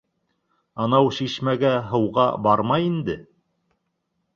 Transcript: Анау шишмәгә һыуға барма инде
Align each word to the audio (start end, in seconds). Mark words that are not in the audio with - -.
Анау 0.85 1.11
шишмәгә 1.19 1.75
һыуға 1.93 2.27
барма 2.49 2.83
инде 2.91 3.23